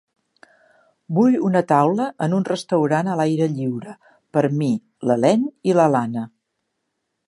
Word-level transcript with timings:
Vull 1.17 1.35
una 1.49 1.61
taula 1.73 2.07
en 2.27 2.33
un 2.39 2.47
restaurant 2.49 3.11
a 3.13 3.19
l'aire 3.21 3.51
lliure 3.59 3.95
per 4.37 4.47
a 4.51 4.55
mi, 4.63 4.75
la 5.11 5.21
Helene 5.23 5.55
i 5.73 5.79
l'Alana. 5.81 6.31